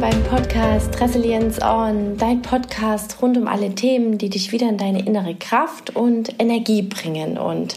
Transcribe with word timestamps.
willkommen 0.00 0.22
beim 0.28 0.42
Podcast 0.42 1.00
Resilience 1.00 1.60
On, 1.60 2.16
dein 2.16 2.42
Podcast 2.42 3.20
rund 3.20 3.36
um 3.36 3.48
alle 3.48 3.74
Themen, 3.74 4.18
die 4.18 4.28
dich 4.28 4.52
wieder 4.52 4.68
in 4.68 4.76
deine 4.76 5.04
innere 5.04 5.34
Kraft 5.34 5.96
und 5.96 6.34
Energie 6.38 6.82
bringen. 6.82 7.36
Und 7.36 7.76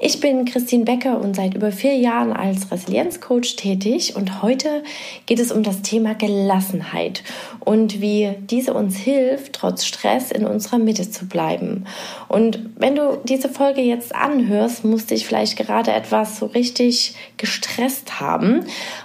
ich 0.00 0.20
bin 0.20 0.46
Christine 0.46 0.84
Becker 0.84 1.20
und 1.20 1.36
seit 1.36 1.54
über 1.54 1.70
vier 1.70 1.96
Jahren 1.96 2.32
als 2.32 2.70
Resilienzcoach 2.70 3.56
tätig. 3.56 4.16
Und 4.16 4.42
heute 4.42 4.82
geht 5.26 5.38
es 5.38 5.52
um 5.52 5.62
das 5.62 5.82
Thema 5.82 6.14
Gelassenheit 6.14 7.22
und 7.60 8.00
wie 8.00 8.32
diese 8.50 8.74
uns 8.74 8.96
hilft, 8.96 9.52
trotz 9.52 9.84
Stress 9.84 10.32
in 10.32 10.46
unserer 10.46 10.78
Mitte 10.78 11.08
zu 11.08 11.26
bleiben. 11.26 11.84
Und 12.28 12.58
wenn 12.76 12.96
du 12.96 13.18
diese 13.24 13.48
Folge 13.48 13.82
jetzt 13.82 14.14
anhörst, 14.14 14.84
musste 14.84 15.14
ich 15.14 15.26
vielleicht 15.26 15.56
gerade 15.56 15.92
etwas 15.92 16.38
so 16.38 16.46
richtig 16.46 17.14
gestresst 17.36 18.20
haben. 18.20 18.64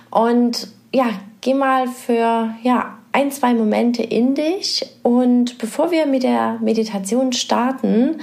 Und 0.09 0.69
ja, 0.93 1.09
geh 1.45 1.53
mal 1.53 1.87
für 1.87 2.55
ja, 2.63 2.97
ein, 3.11 3.31
zwei 3.31 3.53
Momente 3.53 4.01
in 4.01 4.33
dich 4.33 4.83
und 5.03 5.59
bevor 5.59 5.91
wir 5.91 6.07
mit 6.07 6.23
der 6.23 6.57
Meditation 6.59 7.33
starten, 7.33 8.19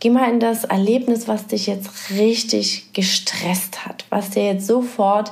geh 0.00 0.10
mal 0.10 0.28
in 0.32 0.40
das 0.40 0.64
Erlebnis, 0.64 1.28
was 1.28 1.46
dich 1.46 1.68
jetzt 1.68 2.10
richtig 2.10 2.92
gestresst 2.92 3.86
hat, 3.86 4.04
was 4.10 4.30
dir 4.30 4.46
jetzt 4.46 4.66
sofort 4.66 5.30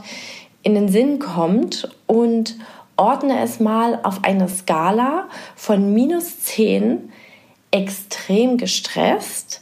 in 0.62 0.77
den 0.77 0.88
Sinn 0.88 1.19
kommt 1.19 1.91
und 2.06 2.55
ordne 2.97 3.42
es 3.42 3.59
mal 3.59 3.98
auf 4.05 4.23
einer 4.23 4.47
Skala 4.47 5.27
von 5.56 5.92
minus 5.92 6.39
10 6.45 7.11
extrem 7.73 8.59
gestresst 8.59 9.61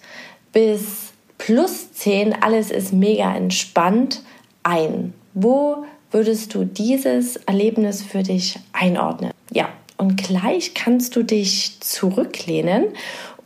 bis 0.52 1.14
plus 1.38 1.90
10 1.92 2.34
alles 2.42 2.70
ist 2.70 2.92
mega 2.92 3.34
entspannt 3.34 4.22
ein. 4.62 5.14
Wo 5.32 5.86
würdest 6.10 6.54
du 6.54 6.64
dieses 6.64 7.36
Erlebnis 7.36 8.02
für 8.02 8.22
dich 8.22 8.58
einordnen? 8.72 9.32
Ja, 9.52 9.68
und 9.98 10.16
gleich 10.16 10.74
kannst 10.74 11.16
du 11.16 11.22
dich 11.22 11.78
zurücklehnen. 11.80 12.84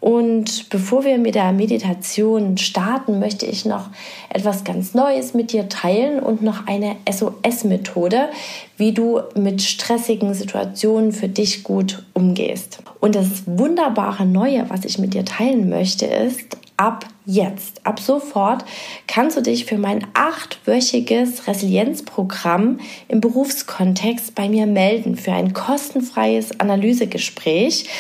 Und 0.01 0.71
bevor 0.71 1.05
wir 1.05 1.19
mit 1.19 1.35
der 1.35 1.53
Meditation 1.53 2.57
starten, 2.57 3.19
möchte 3.19 3.45
ich 3.45 3.67
noch 3.67 3.91
etwas 4.31 4.65
ganz 4.65 4.95
Neues 4.95 5.35
mit 5.35 5.53
dir 5.53 5.69
teilen 5.69 6.21
und 6.21 6.41
noch 6.41 6.67
eine 6.67 6.97
SOS-Methode, 7.11 8.31
wie 8.79 8.93
du 8.93 9.21
mit 9.35 9.61
stressigen 9.61 10.33
Situationen 10.33 11.13
für 11.13 11.29
dich 11.29 11.65
gut 11.65 12.03
umgehst. 12.15 12.83
Und 13.01 13.15
das 13.15 13.43
wunderbare 13.45 14.25
Neue, 14.25 14.71
was 14.71 14.87
ich 14.87 14.99
mit 14.99 15.13
dir 15.13 15.27
teilen 15.27 15.69
möchte, 15.69 16.07
ist, 16.07 16.57
ab 16.81 17.05
jetzt, 17.27 17.87
ab 17.87 18.01
sofort 18.01 18.65
kannst 19.07 19.37
du 19.37 19.43
dich 19.43 19.67
für 19.67 19.77
mein 19.77 20.07
achtwöchiges 20.15 21.47
Resilienzprogramm 21.47 22.81
im 23.07 23.21
Berufskontext 23.21 24.35
bei 24.35 24.49
mir 24.49 24.67
melden 24.67 25.15
für 25.15 25.33
ein 25.33 25.53
kostenfreies 25.53 26.59
Analysegespräch. 26.59 27.91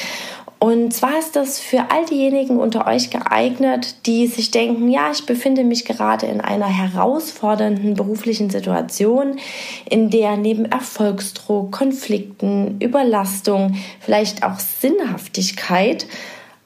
Und 0.58 0.94
zwar 0.94 1.18
ist 1.18 1.36
das 1.36 1.58
für 1.60 1.90
all 1.90 2.06
diejenigen 2.06 2.58
unter 2.58 2.86
euch 2.86 3.10
geeignet, 3.10 4.06
die 4.06 4.26
sich 4.26 4.50
denken, 4.50 4.90
ja, 4.90 5.10
ich 5.10 5.26
befinde 5.26 5.62
mich 5.64 5.84
gerade 5.84 6.26
in 6.26 6.40
einer 6.40 6.68
herausfordernden 6.68 7.94
beruflichen 7.94 8.48
Situation, 8.48 9.38
in 9.88 10.08
der 10.08 10.38
neben 10.38 10.64
Erfolgsdruck, 10.64 11.70
Konflikten, 11.70 12.78
Überlastung, 12.80 13.76
vielleicht 14.00 14.42
auch 14.42 14.58
Sinnhaftigkeit 14.58 16.06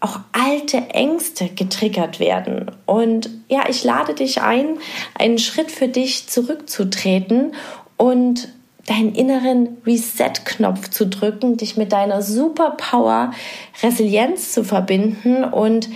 auch 0.04 0.20
alte 0.32 0.76
Ängste 0.90 1.48
getriggert 1.48 2.20
werden. 2.20 2.70
Und 2.84 3.30
ja, 3.48 3.64
ich 3.70 3.84
lade 3.84 4.14
dich 4.14 4.42
ein, 4.42 4.76
einen 5.18 5.38
Schritt 5.38 5.70
für 5.70 5.88
dich 5.88 6.28
zurückzutreten 6.28 7.54
und 7.96 8.48
deinen 8.86 9.14
inneren 9.14 9.78
Reset-Knopf 9.86 10.90
zu 10.90 11.06
drücken, 11.06 11.56
dich 11.56 11.78
mit 11.78 11.92
deiner 11.92 12.20
Superpower 12.20 13.30
Resilienz 13.82 14.52
zu 14.52 14.62
verbinden 14.62 15.42
und 15.42 15.88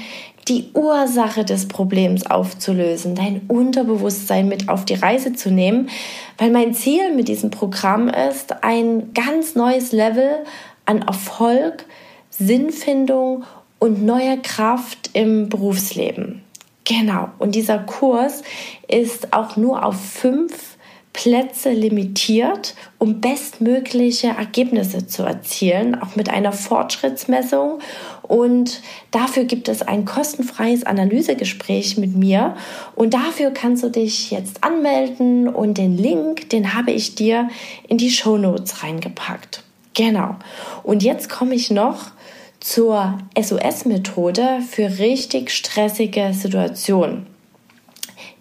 die 0.48 0.70
Ursache 0.72 1.44
des 1.44 1.68
Problems 1.68 2.24
aufzulösen, 2.24 3.14
dein 3.14 3.42
Unterbewusstsein 3.48 4.48
mit 4.48 4.70
auf 4.70 4.86
die 4.86 4.94
Reise 4.94 5.34
zu 5.34 5.50
nehmen, 5.50 5.90
weil 6.38 6.50
mein 6.50 6.72
Ziel 6.72 7.14
mit 7.14 7.28
diesem 7.28 7.50
Programm 7.50 8.08
ist, 8.08 8.64
ein 8.64 9.12
ganz 9.12 9.54
neues 9.54 9.92
Level 9.92 10.44
an 10.86 11.02
Erfolg, 11.02 11.84
Sinnfindung 12.30 13.44
und 13.78 14.04
neue 14.04 14.38
Kraft 14.38 15.10
im 15.12 15.48
Berufsleben. 15.48 16.42
Genau. 16.84 17.28
Und 17.38 17.54
dieser 17.54 17.78
Kurs 17.78 18.42
ist 18.88 19.32
auch 19.32 19.56
nur 19.56 19.84
auf 19.84 20.00
fünf 20.00 20.78
Plätze 21.12 21.72
limitiert, 21.72 22.74
um 22.98 23.20
bestmögliche 23.20 24.28
Ergebnisse 24.28 25.06
zu 25.06 25.24
erzielen, 25.24 26.00
auch 26.00 26.14
mit 26.14 26.30
einer 26.30 26.52
Fortschrittsmessung. 26.52 27.80
Und 28.22 28.80
dafür 29.10 29.44
gibt 29.44 29.68
es 29.68 29.82
ein 29.82 30.04
kostenfreies 30.04 30.84
Analysegespräch 30.84 31.98
mit 31.98 32.14
mir. 32.14 32.56
Und 32.94 33.14
dafür 33.14 33.50
kannst 33.50 33.82
du 33.82 33.88
dich 33.90 34.30
jetzt 34.30 34.62
anmelden 34.62 35.48
und 35.48 35.76
den 35.76 35.98
Link, 35.98 36.50
den 36.50 36.74
habe 36.74 36.92
ich 36.92 37.16
dir 37.16 37.48
in 37.88 37.98
die 37.98 38.10
Show 38.10 38.38
Notes 38.38 38.82
reingepackt. 38.82 39.64
Genau. 39.94 40.36
Und 40.84 41.02
jetzt 41.02 41.28
komme 41.28 41.56
ich 41.56 41.70
noch 41.70 42.12
zur 42.60 43.18
SOS-Methode 43.40 44.60
für 44.68 44.98
richtig 44.98 45.50
stressige 45.50 46.32
Situationen. 46.32 47.26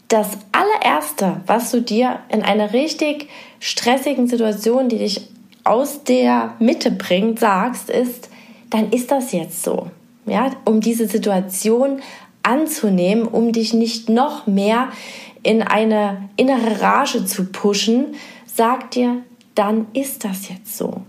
Das 0.08 0.38
allererste, 0.52 1.42
was 1.46 1.72
du 1.72 1.82
dir 1.82 2.20
in 2.30 2.42
einer 2.42 2.74
richtig 2.74 3.28
stressigen 3.60 4.28
Situation, 4.28 4.90
die 4.90 5.00
dich 5.00 5.28
aus 5.64 6.04
der 6.04 6.56
Mitte 6.60 6.92
bringt, 6.92 7.40
sagst, 7.40 7.90
ist, 7.90 8.30
dann 8.70 8.92
ist 8.92 9.12
das 9.12 9.34
jetzt 9.34 9.64
so. 9.64 9.92
Ja, 10.26 10.52
um 10.66 10.82
diese 10.82 11.08
Situation 11.08 12.02
anzunehmen, 12.44 13.28
um 13.28 13.52
dich 13.52 13.74
nicht 13.74 14.10
noch 14.10 14.48
mehr 14.48 14.90
in 15.44 15.62
eine 15.62 16.30
innere 16.38 16.82
Rage 16.82 17.26
zu 17.26 17.46
pushen, 17.46 18.16
sag 18.46 18.92
dir, 18.92 19.24
dann 19.56 19.88
ist 19.94 20.24
das 20.24 20.50
jetzt 20.50 20.78
so. 20.78 21.02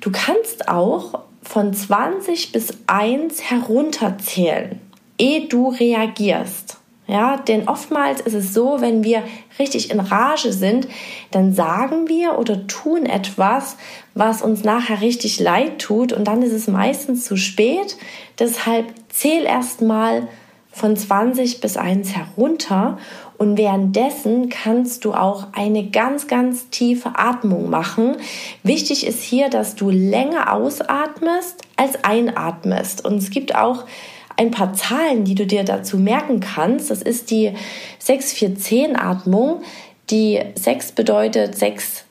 Du 0.00 0.10
kannst 0.10 0.68
auch 0.68 1.20
von 1.54 1.72
20 1.72 2.50
bis 2.50 2.72
1 2.88 3.48
herunterzählen, 3.48 4.80
ehe 5.18 5.46
du 5.46 5.68
reagierst. 5.68 6.78
Ja, 7.06 7.36
denn 7.36 7.68
oftmals 7.68 8.20
ist 8.22 8.34
es 8.34 8.52
so, 8.52 8.80
wenn 8.80 9.04
wir 9.04 9.22
richtig 9.60 9.92
in 9.92 10.00
Rage 10.00 10.52
sind, 10.52 10.88
dann 11.30 11.54
sagen 11.54 12.08
wir 12.08 12.40
oder 12.40 12.66
tun 12.66 13.06
etwas, 13.06 13.76
was 14.14 14.42
uns 14.42 14.64
nachher 14.64 15.00
richtig 15.00 15.38
leid 15.38 15.78
tut 15.78 16.12
und 16.12 16.24
dann 16.24 16.42
ist 16.42 16.52
es 16.52 16.66
meistens 16.66 17.24
zu 17.24 17.36
spät. 17.36 17.98
Deshalb 18.40 18.86
zähl 19.08 19.44
erst 19.44 19.80
mal 19.80 20.26
von 20.72 20.96
20 20.96 21.60
bis 21.60 21.76
1 21.76 22.16
herunter 22.16 22.98
und 23.36 23.58
währenddessen 23.58 24.48
kannst 24.48 25.04
du 25.04 25.12
auch 25.12 25.48
eine 25.52 25.90
ganz, 25.90 26.28
ganz 26.28 26.70
tiefe 26.70 27.12
Atmung 27.16 27.68
machen. 27.68 28.16
Wichtig 28.62 29.06
ist 29.06 29.22
hier, 29.22 29.48
dass 29.50 29.74
du 29.74 29.90
länger 29.90 30.52
ausatmest 30.52 31.62
als 31.76 32.04
einatmest. 32.04 33.04
Und 33.04 33.18
es 33.18 33.30
gibt 33.30 33.54
auch 33.54 33.84
ein 34.36 34.50
paar 34.50 34.72
Zahlen, 34.72 35.24
die 35.24 35.34
du 35.34 35.46
dir 35.46 35.64
dazu 35.64 35.98
merken 35.98 36.40
kannst. 36.40 36.90
Das 36.90 37.02
ist 37.02 37.30
die 37.30 37.52
6-4-10-Atmung. 38.02 39.62
Die 40.10 40.40
6 40.54 40.92
bedeutet 40.92 41.56
6 41.56 42.04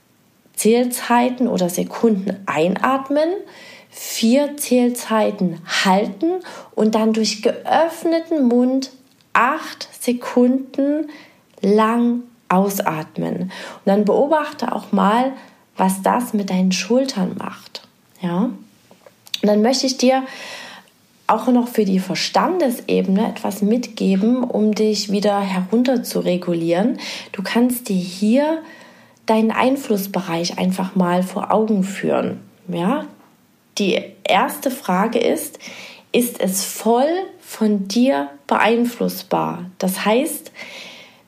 Zählzeiten 0.56 1.48
oder 1.48 1.70
Sekunden 1.70 2.38
einatmen, 2.46 3.30
4 3.90 4.58
Zählzeiten 4.58 5.60
halten 5.84 6.42
und 6.76 6.96
dann 6.96 7.14
durch 7.14 7.42
geöffneten 7.42 8.48
Mund 8.48 8.92
8 9.34 9.90
Sekunden 10.00 11.10
lang 11.62 12.22
ausatmen. 12.50 13.36
Und 13.44 13.52
dann 13.86 14.06
beobachte 14.06 14.74
auch 14.74 14.92
mal, 14.92 15.34
was 15.76 16.02
das 16.02 16.34
mit 16.34 16.50
deinen 16.50 16.72
Schultern 16.72 17.36
macht. 17.38 17.88
Ja? 18.22 18.44
Und 18.44 19.48
dann 19.48 19.62
möchte 19.62 19.88
ich 19.88 19.98
dir 19.98 20.24
auch 21.26 21.48
noch 21.48 21.68
für 21.68 21.86
die 21.86 22.00
Verstandesebene 22.00 23.28
etwas 23.28 23.62
mitgeben, 23.62 24.44
um 24.44 24.76
dich 24.76 25.12
wieder 25.12 25.40
herunter 25.40 26.04
zu 26.04 26.20
regulieren. 26.20 27.00
Du 27.32 27.42
kannst 27.42 27.90
dir 27.90 27.96
hier 27.96 28.62
deinen 29.26 29.52
Einflussbereich 29.52 30.60
einfach 30.60 30.96
mal 30.96 31.24
vor 31.24 31.52
Augen 31.52 31.84
führen. 31.84 32.42
Ja? 32.68 33.06
Die 33.78 34.00
erste 34.24 34.70
Frage 34.70 35.20
ist, 35.20 35.60
ist 36.12 36.40
es 36.40 36.64
voll 36.64 37.10
von 37.54 37.88
dir 37.88 38.30
beeinflussbar? 38.48 39.66
Das 39.78 40.06
heißt, 40.06 40.52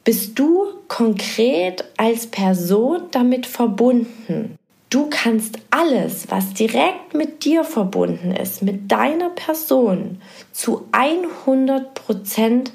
bist 0.04 0.38
du 0.40 0.66
konkret 0.88 1.86
als 1.98 2.28
Person 2.28 3.04
damit 3.12 3.46
verbunden? 3.46 4.58
Du 4.90 5.08
kannst 5.10 5.60
alles, 5.72 6.28
was 6.30 6.54
direkt 6.54 7.14
mit 7.14 7.44
dir 7.44 7.64
verbunden 7.64 8.32
ist, 8.32 8.62
mit 8.62 8.92
deiner 8.92 9.30
Person, 9.30 10.22
zu 10.52 10.88
100 10.92 11.94
Prozent 11.94 12.72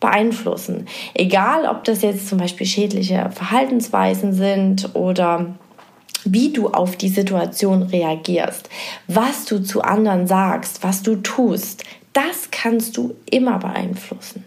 beeinflussen. 0.00 0.86
Egal, 1.14 1.66
ob 1.66 1.84
das 1.84 2.02
jetzt 2.02 2.28
zum 2.28 2.38
Beispiel 2.38 2.66
schädliche 2.66 3.30
Verhaltensweisen 3.32 4.32
sind 4.32 4.94
oder 4.94 5.54
wie 6.24 6.52
du 6.52 6.68
auf 6.68 6.96
die 6.96 7.08
Situation 7.08 7.82
reagierst, 7.82 8.68
was 9.08 9.44
du 9.44 9.62
zu 9.62 9.82
anderen 9.82 10.26
sagst, 10.26 10.82
was 10.82 11.02
du 11.02 11.16
tust, 11.16 11.84
das 12.14 12.48
kannst 12.50 12.96
du 12.96 13.14
immer 13.30 13.58
beeinflussen. 13.58 14.44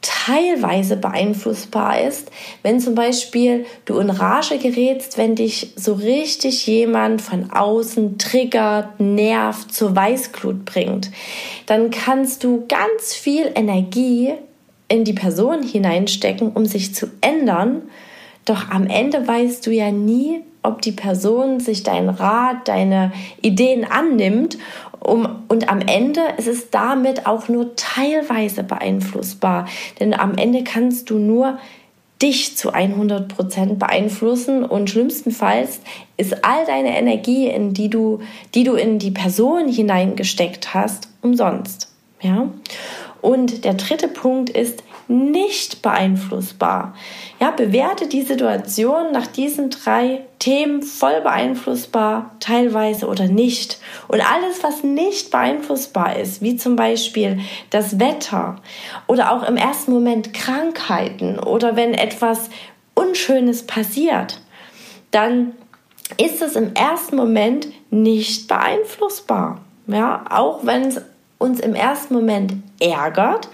Teilweise 0.00 0.96
beeinflussbar 0.96 2.00
ist, 2.00 2.30
wenn 2.62 2.78
zum 2.78 2.94
Beispiel 2.94 3.64
du 3.86 3.98
in 3.98 4.10
Rage 4.10 4.58
gerätst, 4.58 5.16
wenn 5.16 5.34
dich 5.34 5.72
so 5.76 5.94
richtig 5.94 6.66
jemand 6.66 7.22
von 7.22 7.50
außen 7.50 8.18
triggert, 8.18 9.00
nervt, 9.00 9.72
zur 9.72 9.96
Weißglut 9.96 10.66
bringt, 10.66 11.10
dann 11.66 11.90
kannst 11.90 12.44
du 12.44 12.66
ganz 12.68 13.14
viel 13.14 13.50
Energie 13.54 14.34
in 14.88 15.04
die 15.04 15.14
Person 15.14 15.62
hineinstecken, 15.62 16.52
um 16.52 16.66
sich 16.66 16.94
zu 16.94 17.06
ändern. 17.22 17.82
Doch 18.44 18.68
am 18.68 18.86
Ende 18.86 19.26
weißt 19.26 19.66
du 19.66 19.70
ja 19.70 19.90
nie, 19.90 20.42
ob 20.62 20.82
die 20.82 20.92
Person 20.92 21.60
sich 21.60 21.82
deinen 21.82 22.08
Rat, 22.08 22.68
deine 22.68 23.12
Ideen 23.42 23.84
annimmt. 23.84 24.58
Um, 25.04 25.44
und 25.48 25.68
am 25.68 25.80
Ende 25.80 26.22
ist 26.38 26.48
es 26.48 26.70
damit 26.70 27.26
auch 27.26 27.48
nur 27.48 27.76
teilweise 27.76 28.64
beeinflussbar. 28.64 29.68
Denn 30.00 30.14
am 30.14 30.36
Ende 30.36 30.64
kannst 30.64 31.10
du 31.10 31.18
nur 31.18 31.58
dich 32.22 32.56
zu 32.56 32.72
100 32.72 33.28
Prozent 33.28 33.78
beeinflussen 33.78 34.64
und 34.64 34.88
schlimmstenfalls 34.88 35.80
ist 36.16 36.44
all 36.44 36.64
deine 36.64 36.96
Energie, 36.96 37.48
in 37.48 37.74
die 37.74 37.90
du, 37.90 38.20
die 38.54 38.64
du 38.64 38.74
in 38.74 38.98
die 38.98 39.10
Person 39.10 39.68
hineingesteckt 39.68 40.72
hast, 40.72 41.08
umsonst. 41.22 41.92
Ja? 42.22 42.48
Und 43.20 43.64
der 43.64 43.74
dritte 43.74 44.08
Punkt 44.08 44.48
ist, 44.48 44.82
nicht 45.08 45.82
beeinflussbar. 45.82 46.94
Ja, 47.40 47.50
bewerte 47.50 48.06
die 48.06 48.22
Situation 48.22 49.12
nach 49.12 49.26
diesen 49.26 49.70
drei 49.70 50.22
Themen 50.38 50.82
voll 50.82 51.20
beeinflussbar, 51.20 52.30
teilweise 52.40 53.06
oder 53.06 53.26
nicht. 53.26 53.78
Und 54.08 54.20
alles, 54.20 54.62
was 54.62 54.82
nicht 54.82 55.30
beeinflussbar 55.30 56.16
ist, 56.16 56.42
wie 56.42 56.56
zum 56.56 56.76
Beispiel 56.76 57.40
das 57.70 57.98
Wetter 57.98 58.56
oder 59.06 59.32
auch 59.32 59.48
im 59.48 59.56
ersten 59.56 59.92
Moment 59.92 60.32
Krankheiten 60.34 61.38
oder 61.38 61.76
wenn 61.76 61.94
etwas 61.94 62.50
Unschönes 62.94 63.66
passiert, 63.66 64.40
dann 65.10 65.52
ist 66.18 66.42
es 66.42 66.56
im 66.56 66.74
ersten 66.74 67.16
Moment 67.16 67.68
nicht 67.90 68.48
beeinflussbar. 68.48 69.60
Ja, 69.86 70.24
auch 70.30 70.64
wenn 70.64 70.88
es 70.88 71.00
uns 71.38 71.60
im 71.60 71.74
ersten 71.74 72.14
Moment 72.14 72.54
ärgert, 72.80 73.48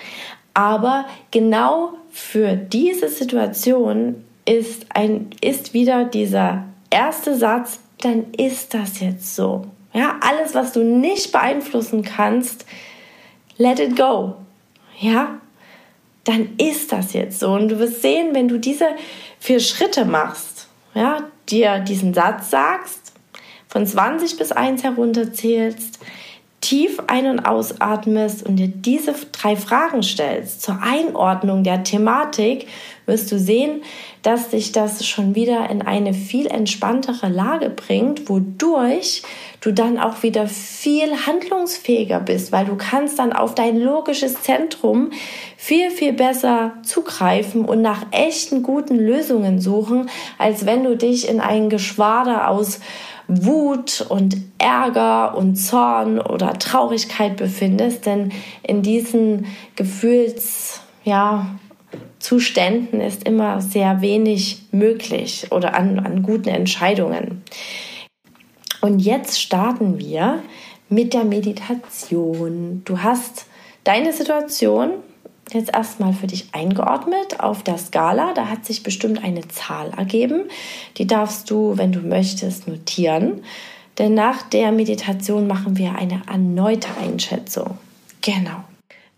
aber 0.55 1.07
genau 1.31 1.95
für 2.11 2.57
diese 2.57 3.09
Situation 3.09 4.25
ist, 4.45 4.87
ein, 4.91 5.31
ist 5.41 5.75
wieder 5.75 6.05
dieser 6.05 6.65
erste 6.91 7.37
Satz, 7.37 7.81
dann 8.01 8.33
ist 8.35 8.75
das 8.75 9.01
jetzt 9.01 9.37
so. 9.37 9.67
Ja, 9.93 10.19
alles, 10.21 10.55
was 10.55 10.73
du 10.73 10.81
nicht 10.83 11.33
beeinflussen 11.33 12.03
kannst, 12.03 12.65
let 13.57 13.81
it 13.81 13.97
go. 13.97 14.37
Ja, 14.99 15.41
dann 16.25 16.51
ist 16.59 16.93
das 16.93 17.13
jetzt 17.13 17.41
so. 17.41 17.53
Und 17.53 17.69
du 17.69 17.79
wirst 17.79 18.03
sehen, 18.03 18.35
wenn 18.35 18.49
du 18.49 18.59
diese 18.59 18.89
vier 19.39 19.61
Schritte 19.61 20.05
machst, 20.05 20.69
ja, 20.95 21.29
dir 21.49 21.81
diesen 21.81 22.15
Satz 22.15 22.51
sagst, 22.51 23.13
von 23.69 23.87
20 23.87 24.37
bis 24.37 24.53
1 24.53 24.83
herunterzählst, 24.83 26.01
tief 26.71 27.03
ein- 27.09 27.27
und 27.27 27.41
ausatmest 27.41 28.47
und 28.47 28.55
dir 28.55 28.69
diese 28.69 29.13
drei 29.33 29.57
Fragen 29.57 30.05
stellst 30.05 30.63
zur 30.63 30.81
Einordnung 30.81 31.65
der 31.65 31.83
Thematik, 31.83 32.69
wirst 33.07 33.33
du 33.33 33.41
sehen, 33.41 33.83
dass 34.23 34.51
dich 34.51 34.71
das 34.71 35.05
schon 35.05 35.35
wieder 35.35 35.69
in 35.69 35.83
eine 35.83 36.15
viel 36.15 36.47
entspanntere 36.47 37.29
Lage 37.29 37.71
bringt, 37.71 38.29
wodurch 38.29 39.23
du 39.61 39.73
dann 39.73 39.99
auch 39.99 40.23
wieder 40.23 40.47
viel 40.47 41.27
handlungsfähiger 41.27 42.21
bist, 42.21 42.53
weil 42.53 42.67
du 42.67 42.77
kannst 42.77 43.19
dann 43.19 43.33
auf 43.33 43.57
dein 43.57 43.77
logisches 43.77 44.41
Zentrum 44.43 45.11
viel, 45.57 45.91
viel 45.91 46.13
besser 46.13 46.75
zugreifen 46.85 47.65
und 47.65 47.83
nach 47.83 48.07
echten 48.13 48.63
guten 48.63 48.97
Lösungen 48.97 49.61
suchen, 49.61 50.09
als 50.39 50.67
wenn 50.67 50.85
du 50.85 50.97
dich 50.97 51.29
in 51.29 51.41
ein 51.41 51.69
Geschwader 51.69 52.49
aus 52.49 52.79
Wut 53.31 54.05
und 54.09 54.37
Ärger 54.59 55.37
und 55.37 55.57
Zorn 55.57 56.19
oder 56.19 56.55
Traurigkeit 56.59 57.37
befindest, 57.37 58.07
denn 58.07 58.33
in 58.63 58.83
diesen 58.83 59.47
Gefühls, 59.77 60.81
ja, 61.05 61.47
Zuständen 62.19 63.01
ist 63.01 63.27
immer 63.27 63.61
sehr 63.61 64.01
wenig 64.03 64.63
möglich 64.73 65.49
oder 65.51 65.75
an, 65.75 65.99
an 65.99 66.23
guten 66.23 66.49
Entscheidungen. 66.49 67.43
Und 68.81 69.01
jetzt 69.01 69.41
starten 69.41 69.99
wir 69.99 70.43
mit 70.89 71.15
der 71.15 71.25
Meditation. 71.25 72.83
Du 72.85 72.99
hast 73.03 73.47
deine 73.85 74.13
Situation 74.13 74.91
jetzt 75.55 75.75
erstmal 75.75 76.13
für 76.13 76.27
dich 76.27 76.49
eingeordnet 76.53 77.41
auf 77.41 77.63
der 77.63 77.79
Skala. 77.79 78.33
Da 78.35 78.49
hat 78.49 78.65
sich 78.65 78.83
bestimmt 78.83 79.23
eine 79.23 79.47
Zahl 79.49 79.91
ergeben. 79.97 80.43
Die 80.97 81.07
darfst 81.07 81.51
du, 81.51 81.77
wenn 81.77 81.93
du 81.93 82.01
möchtest, 82.01 82.69
notieren. 82.69 83.43
Denn 83.99 84.15
nach 84.15 84.43
der 84.43 84.73
Meditation 84.73 85.47
machen 85.47 85.77
wir 85.77 85.97
eine 85.97 86.23
erneute 86.31 86.89
Einschätzung. 87.03 87.79
Genau. 88.23 88.65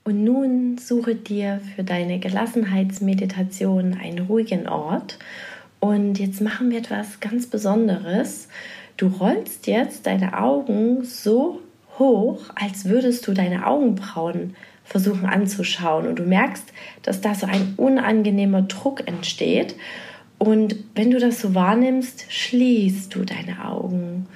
Und 0.04 0.24
nun 0.24 0.78
suche 0.78 1.14
dir 1.14 1.60
für 1.76 1.84
deine 1.84 2.18
Gelassenheitsmeditation 2.18 3.96
einen 4.02 4.26
ruhigen 4.26 4.68
Ort. 4.68 5.18
Und 5.78 6.18
jetzt 6.18 6.40
machen 6.40 6.70
wir 6.70 6.78
etwas 6.78 7.20
ganz 7.20 7.46
Besonderes. 7.46 8.48
Du 8.96 9.06
rollst 9.06 9.66
jetzt 9.66 10.06
deine 10.06 10.38
Augen 10.38 11.04
so 11.04 11.60
hoch, 11.98 12.40
als 12.54 12.86
würdest 12.86 13.26
du 13.26 13.32
deine 13.32 13.66
Augenbrauen 13.66 14.56
versuchen 14.92 15.24
anzuschauen. 15.24 16.06
Und 16.06 16.18
du 16.18 16.24
merkst, 16.24 16.70
dass 17.02 17.22
da 17.22 17.34
so 17.34 17.46
ein 17.46 17.72
unangenehmer 17.78 18.60
Druck 18.60 19.08
entsteht. 19.08 19.74
Und 20.38 20.76
wenn 20.94 21.10
du 21.10 21.18
das 21.18 21.40
so 21.40 21.54
wahrnimmst, 21.54 22.26
schließt 22.30 23.14
du 23.14 23.24
deine 23.24 23.64
Augen 23.64 24.26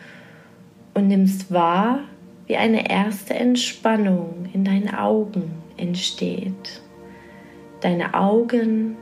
und 0.95 1.09
nimmst 1.09 1.53
wahr, 1.53 2.01
wie 2.47 2.57
eine 2.57 2.89
erste 2.89 3.35
Entspannung 3.35 4.49
in 4.55 4.65
deinen 4.65 4.95
Augen 4.95 5.51
entsteht. 5.77 6.81
Deine 7.83 8.15
Augen 8.15 8.97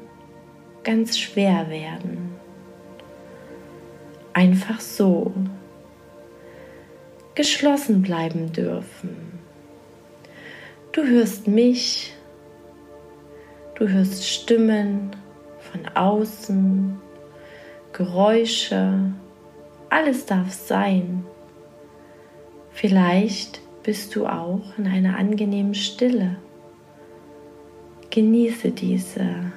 ganz 0.83 1.17
schwer 1.19 1.71
werden. 1.71 2.33
Einfach 4.33 4.81
so 4.81 5.33
geschlossen 7.37 8.03
bleiben 8.03 8.53
dürfen. 8.53 9.34
Du 10.95 11.05
hörst 11.05 11.49
mich, 11.49 12.15
du 13.75 13.89
hörst 13.89 14.29
Stimmen 14.29 15.11
von 15.59 15.89
außen, 15.89 17.01
Geräusche, 17.93 19.13
alles 19.91 20.25
darf 20.25 20.53
sein. 20.53 21.25
Vielleicht 22.71 23.61
bist 23.83 24.15
du 24.15 24.25
auch 24.29 24.79
in 24.79 24.87
einer 24.87 25.17
angenehmen 25.19 25.75
Stille. 25.75 26.37
Genieße 28.11 28.71
diese. 28.71 29.51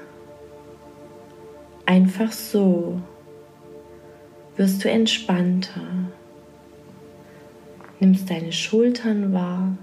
Einfach 1.86 2.32
so 2.32 3.00
wirst 4.56 4.84
du 4.84 4.90
entspannter. 4.90 6.10
Nimmst 8.00 8.28
deine 8.28 8.52
Schultern 8.52 9.34
wahr 9.34 9.78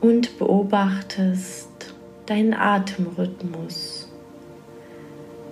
und 0.00 0.38
beobachtest 0.38 1.94
deinen 2.26 2.54
Atemrhythmus, 2.54 4.08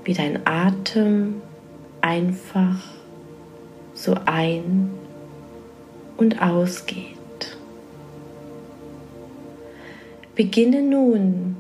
wie 0.05 0.15
dein 0.15 0.47
Atem 0.47 1.43
einfach 2.01 2.79
so 3.95 4.17
ein- 4.27 4.91
und 6.17 6.41
ausgeht. 6.41 7.17
Beginne 10.35 10.83
nun 10.83 11.57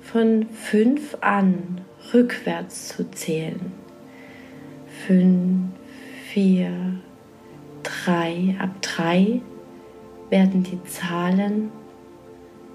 von 0.00 0.46
fünf 0.50 1.16
an 1.22 1.80
rückwärts 2.12 2.88
zu 2.88 3.10
zählen. 3.10 3.72
Fünf, 5.06 5.70
vier, 6.30 6.70
drei. 7.82 8.54
Ab 8.58 8.70
drei 8.82 9.40
werden 10.30 10.62
die 10.62 10.82
Zahlen 10.84 11.70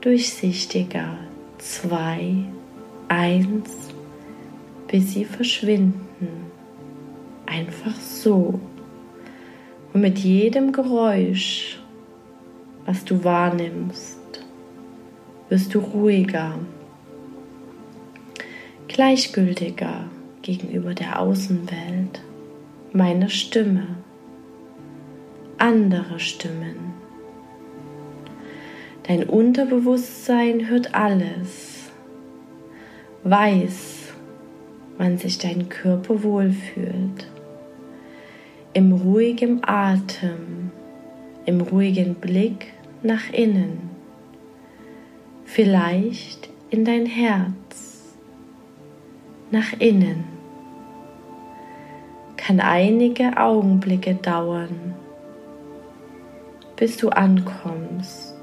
durchsichtiger. 0.02 1.18
Zwei, 1.60 2.44
eins, 3.08 3.90
bis 4.88 5.14
sie 5.14 5.26
verschwinden. 5.26 6.52
Einfach 7.46 7.96
so. 7.96 8.60
Und 9.94 10.02
mit 10.02 10.20
jedem 10.20 10.72
Geräusch, 10.72 11.80
was 12.86 13.06
du 13.06 13.24
wahrnimmst, 13.24 14.18
wirst 15.50 15.74
du 15.74 15.80
ruhiger, 15.80 16.58
gleichgültiger 18.88 20.06
gegenüber 20.42 20.94
der 20.94 21.20
Außenwelt, 21.20 22.22
meiner 22.94 23.30
Stimme, 23.30 23.88
andere 25.58 26.20
Stimmen. 26.20 26.91
Dein 29.04 29.24
Unterbewusstsein 29.24 30.70
hört 30.70 30.94
alles, 30.94 31.90
weiß, 33.24 34.14
wann 34.98 35.18
sich 35.18 35.40
dein 35.40 35.70
Körper 35.70 36.22
wohlfühlt, 36.22 37.28
im 38.74 38.92
ruhigen 38.92 39.62
Atem, 39.64 40.72
im 41.46 41.62
ruhigen 41.62 42.14
Blick 42.14 42.68
nach 43.02 43.32
innen, 43.34 43.90
vielleicht 45.46 46.50
in 46.70 46.86
dein 46.86 47.08
Herz, 47.08 48.16
nach 49.50 49.74
innen. 49.80 50.24
Kann 52.38 52.60
einige 52.60 53.36
Augenblicke 53.38 54.16
dauern, 54.16 54.94
bis 56.76 56.98
du 56.98 57.10
ankommst, 57.10 58.36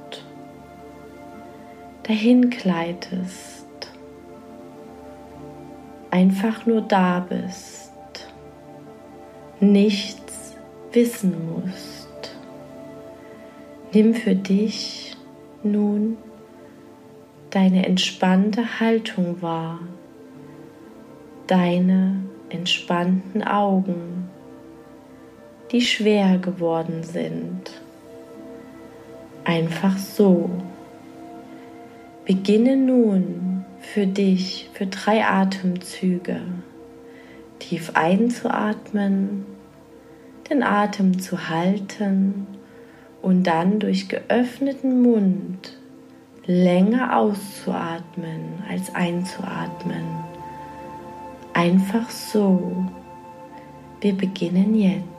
dahin 2.08 2.48
gleitest, 2.48 3.66
einfach 6.10 6.64
nur 6.64 6.80
da 6.80 7.20
bist, 7.20 7.92
nichts 9.60 10.56
wissen 10.92 11.36
musst. 11.52 12.08
Nimm 13.92 14.14
für 14.14 14.34
dich 14.34 15.18
nun 15.62 16.16
deine 17.50 17.84
entspannte 17.84 18.80
Haltung 18.80 19.42
wahr, 19.42 19.80
deine 21.46 22.22
entspannten 22.48 23.42
Augen, 23.42 24.30
die 25.72 25.82
schwer 25.82 26.38
geworden 26.38 27.02
sind. 27.02 27.70
Einfach 29.44 29.98
so. 29.98 30.48
Beginne 32.28 32.76
nun 32.76 33.64
für 33.80 34.06
dich 34.06 34.68
für 34.74 34.86
drei 34.86 35.24
Atemzüge 35.24 36.42
tief 37.58 37.92
einzuatmen, 37.94 39.46
den 40.50 40.62
Atem 40.62 41.20
zu 41.20 41.48
halten 41.48 42.46
und 43.22 43.44
dann 43.44 43.80
durch 43.80 44.10
geöffneten 44.10 45.00
Mund 45.00 45.78
länger 46.44 47.16
auszuatmen 47.16 48.62
als 48.68 48.94
einzuatmen. 48.94 50.04
Einfach 51.54 52.10
so. 52.10 52.84
Wir 54.02 54.12
beginnen 54.12 54.74
jetzt. 54.74 55.17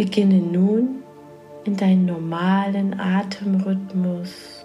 Beginne 0.00 0.40
nun 0.40 1.02
in 1.64 1.76
deinen 1.76 2.06
normalen 2.06 2.98
Atemrhythmus 2.98 4.64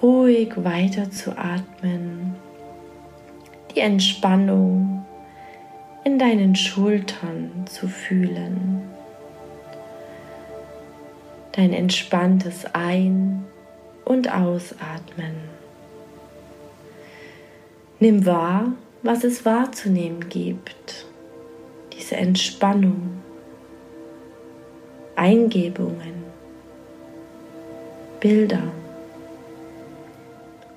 ruhig 0.00 0.52
weiter 0.56 1.10
zu 1.10 1.36
atmen, 1.36 2.36
die 3.74 3.80
Entspannung 3.80 5.04
in 6.04 6.18
deinen 6.18 6.56
Schultern 6.56 7.66
zu 7.66 7.86
fühlen, 7.86 8.80
dein 11.52 11.74
entspanntes 11.74 12.64
Ein- 12.72 13.44
und 14.06 14.32
Ausatmen. 14.32 15.34
Nimm 17.98 18.24
wahr, 18.24 18.72
was 19.02 19.22
es 19.22 19.44
wahrzunehmen 19.44 20.30
gibt, 20.30 21.04
diese 21.92 22.16
Entspannung 22.16 23.19
Eingebungen, 25.20 26.24
Bilder. 28.20 28.62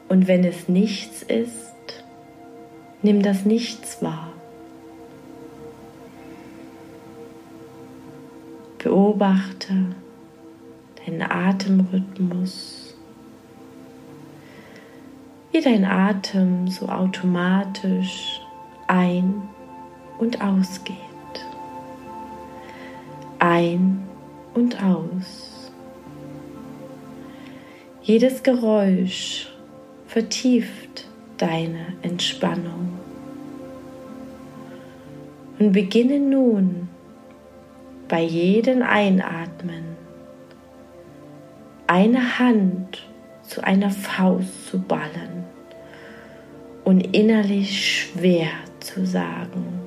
Und 0.09 0.27
wenn 0.27 0.43
es 0.43 0.67
nichts 0.67 1.23
ist, 1.23 2.03
nimm 3.01 3.21
das 3.21 3.45
Nichts 3.45 4.01
wahr. 4.01 4.33
Beobachte 8.79 9.95
deinen 11.05 11.21
Atemrhythmus, 11.21 12.97
wie 15.53 15.61
dein 15.61 15.85
Atem 15.85 16.67
so 16.67 16.89
automatisch 16.89 18.41
ein- 18.89 19.41
und 20.19 20.41
ausgeht. 20.41 20.97
Ein- 23.39 24.12
und 24.53 24.81
aus. 24.83 25.71
Jedes 28.01 28.43
Geräusch 28.43 29.49
vertieft 30.07 31.07
deine 31.37 31.85
Entspannung. 32.01 32.99
Und 35.59 35.71
beginne 35.71 36.19
nun 36.19 36.89
bei 38.07 38.21
jedem 38.21 38.81
Einatmen 38.81 39.83
eine 41.87 42.39
Hand 42.39 43.07
zu 43.43 43.63
einer 43.63 43.89
Faust 43.89 44.67
zu 44.67 44.79
ballen 44.79 45.45
und 46.83 47.15
innerlich 47.15 48.07
schwer 48.11 48.49
zu 48.79 49.05
sagen. 49.05 49.79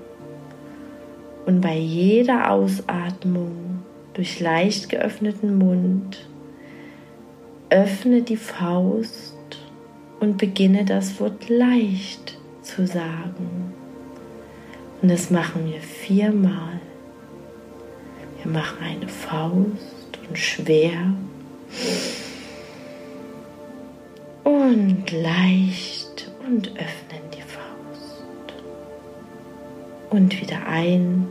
Und 1.45 1.61
bei 1.61 1.77
jeder 1.77 2.51
Ausatmung 2.51 3.76
durch 4.17 4.41
leicht 4.41 4.89
geöffneten 4.89 5.59
Mund. 5.59 6.27
Öffne 7.69 8.23
die 8.23 8.39
Faust 8.39 9.37
und 10.21 10.39
beginne 10.39 10.87
das 10.87 11.21
Wort 11.21 11.51
leicht 11.51 12.39
zu 12.63 12.87
sagen. 12.87 13.75
Und 15.03 15.11
das 15.11 15.31
machen 15.31 15.71
wir 15.71 15.81
viermal. 15.81 16.81
Wir 18.43 18.51
machen 18.51 18.79
eine 18.83 19.09
Faust 19.09 20.19
und 20.27 20.39
schwer 20.39 21.13
und 24.45 25.13
leicht 25.13 26.31
und 26.49 26.69
öffnen 26.69 27.23
die 27.35 27.43
Faust. 27.43 28.55
Und 30.09 30.41
wieder 30.41 30.67
ein 30.67 31.29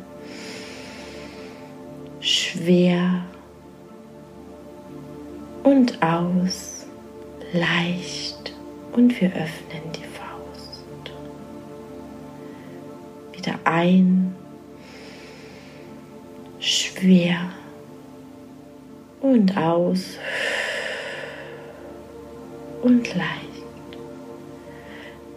schwer 2.55 3.25
und 5.63 6.01
aus, 6.01 6.85
leicht 7.53 8.53
und 8.93 9.19
wir 9.19 9.29
öffnen 9.29 9.91
die 9.93 10.03
Faust. 10.03 10.83
Wieder 13.33 13.59
ein, 13.65 14.35
schwer 16.59 17.49
und 19.21 19.57
aus 19.57 20.17
und 22.83 23.15
leicht. 23.15 23.65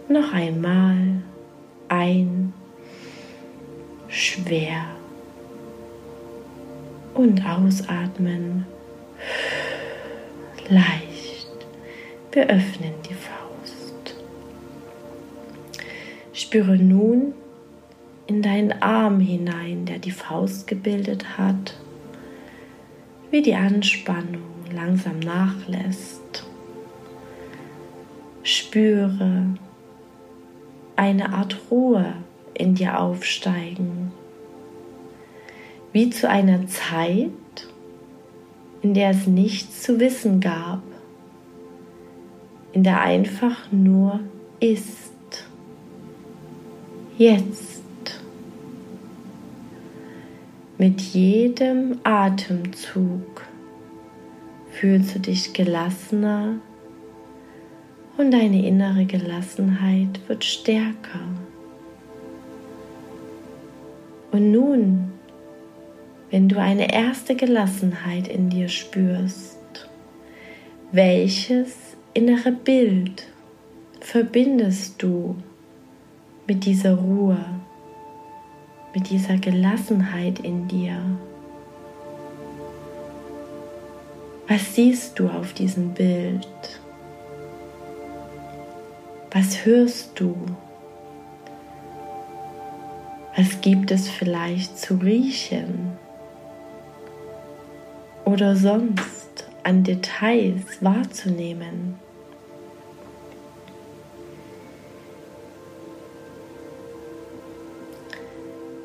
Noch 0.07 0.33
einmal 0.33 1.21
ein, 1.89 2.53
schwer 4.07 4.98
und 7.19 7.45
ausatmen. 7.45 8.65
Leicht. 10.69 11.49
Wir 12.31 12.43
öffnen 12.43 12.93
die 13.09 13.13
Faust. 13.13 14.15
Spüre 16.31 16.77
nun 16.77 17.33
in 18.27 18.41
deinen 18.41 18.81
Arm 18.81 19.19
hinein, 19.19 19.85
der 19.85 19.99
die 19.99 20.11
Faust 20.11 20.67
gebildet 20.67 21.37
hat, 21.37 21.75
wie 23.31 23.41
die 23.41 23.55
Anspannung 23.55 24.63
langsam 24.73 25.19
nachlässt. 25.19 26.45
Spüre 28.43 29.45
eine 30.95 31.33
Art 31.33 31.59
Ruhe 31.69 32.13
in 32.53 32.75
dir 32.75 32.97
aufsteigen, 32.97 34.13
wie 35.91 36.09
zu 36.09 36.29
einer 36.29 36.67
Zeit, 36.67 37.31
in 38.81 38.93
der 38.93 39.11
es 39.11 39.27
nichts 39.27 39.83
zu 39.83 39.99
wissen 39.99 40.39
gab, 40.39 40.81
in 42.73 42.83
der 42.83 43.01
einfach 43.01 43.71
nur 43.71 44.19
ist. 44.59 45.13
Jetzt. 47.17 47.79
Mit 50.77 51.01
jedem 51.01 51.99
Atemzug 52.03 53.41
fühlst 54.71 55.15
du 55.15 55.19
dich 55.19 55.51
gelassener 55.51 56.55
und 58.17 58.31
deine 58.31 58.65
innere 58.65 59.05
Gelassenheit 59.05 60.21
wird 60.27 60.45
stärker. 60.45 61.19
Und 64.31 64.51
nun, 64.51 65.11
wenn 66.31 66.47
du 66.47 66.59
eine 66.59 66.93
erste 66.93 67.35
Gelassenheit 67.35 68.27
in 68.27 68.49
dir 68.49 68.69
spürst, 68.69 69.57
welches 70.91 71.75
innere 72.13 72.51
Bild 72.51 73.27
verbindest 73.99 75.01
du 75.01 75.35
mit 76.47 76.65
dieser 76.65 76.95
Ruhe, 76.95 77.43
mit 78.93 79.09
dieser 79.09 79.37
Gelassenheit 79.37 80.39
in 80.39 80.67
dir? 80.67 80.97
Was 84.47 84.75
siehst 84.75 85.19
du 85.19 85.29
auf 85.29 85.53
diesem 85.53 85.93
Bild? 85.93 86.47
Was 89.31 89.63
hörst 89.63 90.19
du? 90.19 90.35
Was 93.37 93.61
gibt 93.61 93.91
es 93.91 94.09
vielleicht 94.09 94.77
zu 94.77 94.95
riechen? 94.95 95.97
Oder 98.29 98.55
sonst 98.55 99.47
an 99.63 99.83
Details 99.83 100.61
wahrzunehmen? 100.81 101.95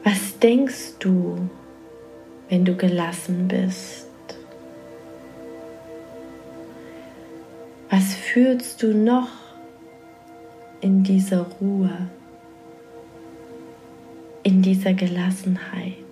Was 0.03 0.39
denkst 0.39 0.95
du, 0.99 1.37
wenn 2.49 2.65
du 2.65 2.75
gelassen 2.75 3.47
bist? 3.47 4.09
Was 7.91 8.15
fühlst 8.15 8.83
du 8.83 8.95
noch 8.95 9.29
in 10.81 11.03
dieser 11.03 11.43
Ruhe, 11.61 12.09
in 14.43 14.63
dieser 14.63 14.95
Gelassenheit? 14.95 16.04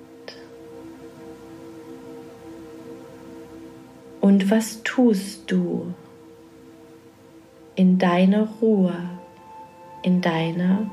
Und 4.23 4.52
was 4.52 4.85
tust 4.85 5.50
du 5.50 5.93
in 7.75 7.99
deiner 7.99 8.47
Ruhe, 8.61 8.95
in 10.02 10.21
deiner 10.21 10.88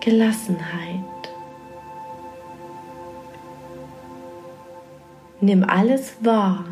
Gelassenheit? 0.00 1.00
Nimm 5.40 5.64
alles 5.64 6.14
wahr, 6.20 6.66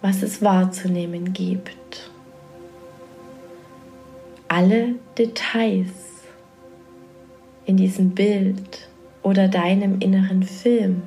was 0.00 0.22
es 0.22 0.40
wahrzunehmen 0.40 1.34
gibt. 1.34 2.10
Alle 4.48 4.94
Details 5.18 6.22
in 7.66 7.76
diesem 7.76 8.12
Bild 8.12 8.88
oder 9.22 9.48
deinem 9.48 10.00
inneren 10.00 10.44
Film. 10.44 11.02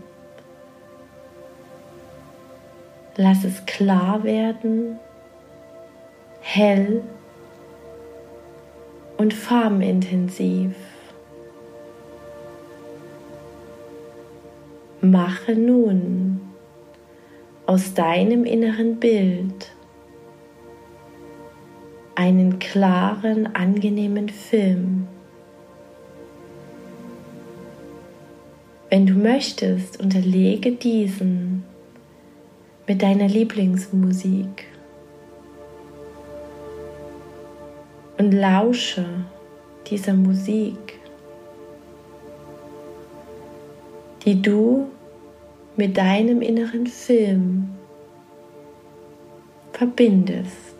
Lass 3.18 3.46
es 3.46 3.66
klar 3.66 4.24
werden, 4.26 5.00
hell 6.42 7.02
und 9.18 9.34
farbenintensiv. 9.34 10.76
Mache 15.00 15.56
nun 15.56 16.42
aus 17.66 17.94
deinem 17.94 18.44
inneren 18.44 18.98
Bild 19.00 19.72
einen 22.16 22.60
klaren, 22.60 23.56
angenehmen 23.56 24.30
Film. 24.30 25.08
Wenn 28.90 29.06
du 29.06 29.14
möchtest, 29.14 30.02
unterlege 30.02 30.74
diesen 30.74 31.64
mit 32.88 33.02
deiner 33.02 33.28
Lieblingsmusik 33.28 34.68
und 38.18 38.32
lausche 38.32 39.06
dieser 39.88 40.14
Musik, 40.14 41.00
die 44.24 44.42
du 44.42 44.88
mit 45.76 45.98
deinem 45.98 46.42
inneren 46.42 46.88
Film 46.88 47.70
verbindest. 49.74 50.76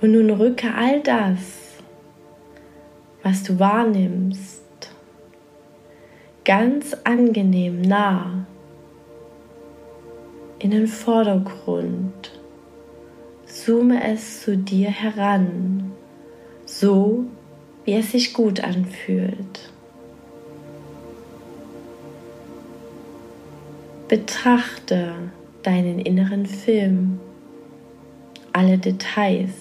Und 0.00 0.12
nun 0.12 0.30
rücke 0.30 0.72
all 0.74 1.00
das, 1.00 1.38
was 3.22 3.42
du 3.44 3.58
wahrnimmst, 3.58 4.61
ganz 6.44 6.94
angenehm 7.04 7.82
nah 7.82 8.46
in 10.58 10.70
den 10.70 10.86
Vordergrund. 10.86 12.32
Zoome 13.46 14.02
es 14.02 14.42
zu 14.42 14.56
dir 14.56 14.88
heran, 14.90 15.92
so 16.64 17.24
wie 17.84 17.92
es 17.94 18.12
sich 18.12 18.32
gut 18.32 18.62
anfühlt. 18.64 19.70
Betrachte 24.08 25.14
deinen 25.62 25.98
inneren 25.98 26.46
Film, 26.46 27.20
alle 28.52 28.78
Details. 28.78 29.54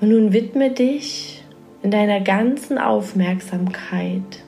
Und 0.00 0.10
nun 0.10 0.32
widme 0.32 0.70
dich 0.70 1.43
in 1.84 1.92
deiner 1.92 2.20
ganzen 2.20 2.78
Aufmerksamkeit 2.78 4.42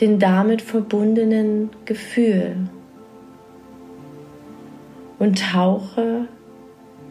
den 0.00 0.18
damit 0.18 0.60
verbundenen 0.60 1.70
Gefühl 1.84 2.56
und 5.20 5.40
tauche 5.52 6.26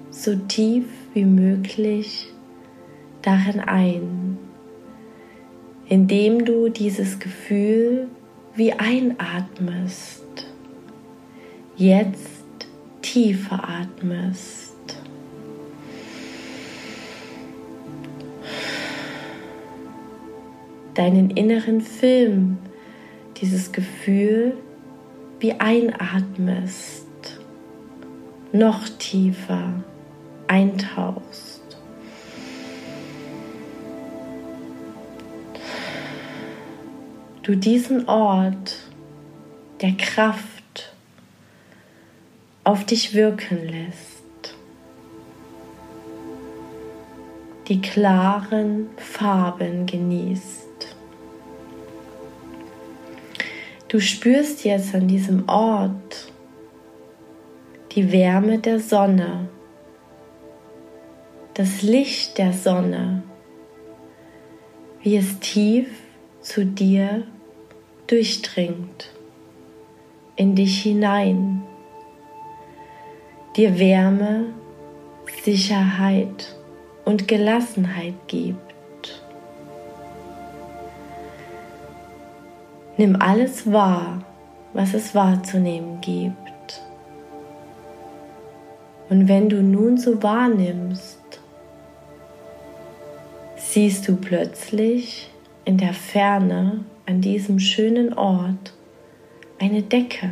so 0.10 0.36
tief 0.36 0.86
wie 1.14 1.24
möglich 1.24 2.34
darin 3.22 3.62
ein 3.62 4.38
indem 5.94 6.46
du 6.46 6.70
dieses 6.70 7.20
Gefühl 7.20 8.08
wie 8.56 8.74
einatmest, 8.74 10.24
jetzt 11.76 12.44
tiefer 13.02 13.68
atmest. 13.68 14.63
Deinen 20.96 21.32
inneren 21.32 21.82
Film, 21.82 22.58
dieses 23.38 23.72
Gefühl 23.72 24.54
wie 25.40 25.54
einatmest, 25.54 27.08
noch 28.52 28.88
tiefer 29.00 29.84
eintauchst. 30.48 31.64
du 37.44 37.56
diesen 37.56 38.08
Ort 38.08 38.80
der 39.82 39.92
Kraft 39.92 40.94
auf 42.64 42.86
dich 42.86 43.14
wirken 43.14 43.68
lässt. 43.68 44.24
Die 47.68 47.82
klaren 47.82 48.88
Farben 48.98 49.86
genießt. 49.86 50.73
Du 53.94 54.00
spürst 54.00 54.66
jetzt 54.66 54.96
an 54.96 55.08
diesem 55.08 55.48
Ort 55.48 56.32
die 57.92 58.12
Wärme 58.12 58.58
der 58.58 58.80
Sonne, 58.80 59.50
das 61.54 61.84
Licht 61.84 62.40
der 62.40 62.54
Sonne, 62.54 63.22
wie 65.04 65.16
es 65.16 65.38
tief 65.42 65.90
zu 66.42 66.66
dir 66.66 67.28
durchdringt, 68.08 69.12
in 70.38 70.56
dich 70.56 70.82
hinein, 70.82 71.62
dir 73.56 73.78
Wärme, 73.78 74.56
Sicherheit 75.44 76.56
und 77.06 77.28
Gelassenheit 77.28 78.16
gibt. 78.26 78.63
Nimm 82.98 83.16
alles 83.20 83.72
wahr, 83.72 84.24
was 84.74 84.94
es 84.94 85.16
wahrzunehmen 85.16 86.00
gibt. 86.02 86.82
Und 89.10 89.28
wenn 89.28 89.50
du 89.50 89.62
nun 89.62 89.98
so 89.98 90.22
wahrnimmst, 90.22 91.20
siehst 93.56 94.08
du 94.08 94.16
plötzlich 94.16 95.32
in 95.66 95.78
der 95.78 95.94
Ferne 95.94 96.86
an 97.06 97.22
diesem 97.22 97.60
schönen 97.60 98.14
Ort 98.14 98.74
eine 99.60 99.82
Decke. 99.82 100.32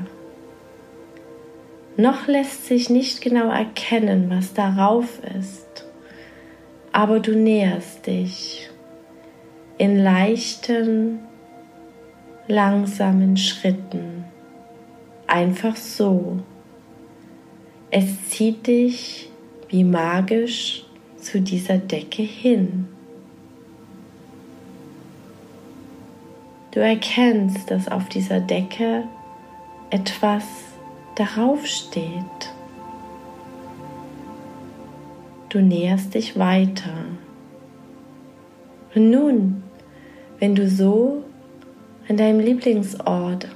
Noch 1.98 2.28
lässt 2.28 2.68
sich 2.68 2.90
nicht 2.90 3.22
genau 3.22 3.50
erkennen, 3.50 4.30
was 4.30 4.54
darauf 4.54 5.20
ist, 5.38 5.86
aber 6.92 7.20
du 7.20 7.36
näherst 7.36 8.08
dich 8.08 8.70
in 9.78 9.98
leichten, 9.98 11.20
langsamen 12.52 13.38
Schritten, 13.38 14.26
einfach 15.26 15.76
so. 15.78 16.40
Es 17.90 18.30
zieht 18.30 18.68
dich 18.68 19.30
wie 19.70 19.86
magisch 19.86 20.84
zu 21.18 21.40
dieser 21.40 21.78
Decke 21.78 22.24
hin. 22.24 22.88
Du 26.72 26.80
erkennst, 26.80 27.72
dass 27.72 27.88
auf 27.90 28.10
dieser 28.10 28.40
Decke 28.40 29.04
etwas 29.90 30.44
darauf 31.16 31.66
steht. 31.66 32.54
Du 35.50 35.60
näherst 35.60 36.14
dich 36.16 36.38
weiter. 36.38 36.94
Und 38.96 39.10
nun, 39.10 39.64
wenn 40.40 40.56
du 40.56 40.70
so 40.70 41.24
an 42.12 42.18
deinem 42.18 42.42
Lieblingsort 42.42 43.48